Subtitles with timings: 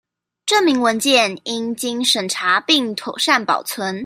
[0.47, 3.99] 證明文件應經審查並妥善保存